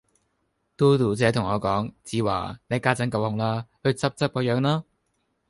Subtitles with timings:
[0.77, 4.83] Dodo 姐同我講：子華，你家陣夠紅啦，去執執個樣啦